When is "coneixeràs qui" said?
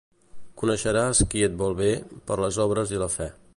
0.61-1.45